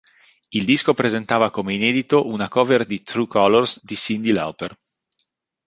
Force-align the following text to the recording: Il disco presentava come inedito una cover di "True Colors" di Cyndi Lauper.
Il 0.49 0.65
disco 0.65 0.95
presentava 0.95 1.51
come 1.51 1.75
inedito 1.75 2.25
una 2.27 2.47
cover 2.47 2.87
di 2.87 3.03
"True 3.03 3.27
Colors" 3.27 3.83
di 3.85 3.93
Cyndi 3.93 4.31
Lauper. 4.31 4.75